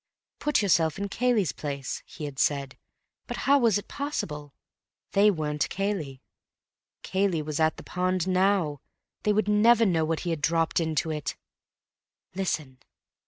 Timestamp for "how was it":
3.45-3.87